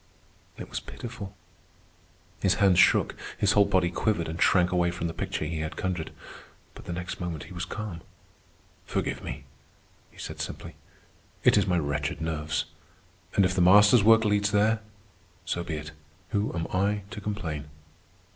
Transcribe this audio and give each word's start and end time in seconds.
It 0.57 0.67
was 0.67 0.79
pitiful. 0.79 1.37
His 2.41 2.55
hands 2.55 2.79
shook, 2.79 3.15
his 3.37 3.51
whole 3.51 3.65
body 3.65 3.91
quivered 3.91 4.27
and 4.27 4.41
shrank 4.41 4.71
away 4.71 4.89
from 4.89 5.05
the 5.05 5.13
picture 5.13 5.45
he 5.45 5.59
had 5.59 5.75
conjured. 5.77 6.09
But 6.73 6.85
the 6.85 6.91
next 6.91 7.19
moment 7.21 7.43
he 7.43 7.53
was 7.53 7.65
calm. 7.65 8.01
"Forgive 8.87 9.23
me," 9.23 9.43
he 10.09 10.17
said 10.17 10.41
simply. 10.41 10.73
"It 11.43 11.55
is 11.55 11.67
my 11.67 11.77
wretched 11.77 12.19
nerves. 12.19 12.65
And 13.35 13.45
if 13.45 13.53
the 13.53 13.61
Master's 13.61 14.03
work 14.03 14.25
leads 14.25 14.49
there, 14.49 14.79
so 15.45 15.63
be 15.63 15.75
it. 15.75 15.91
Who 16.29 16.51
am 16.55 16.65
I 16.73 17.03
to 17.11 17.21
complain?" 17.21 17.65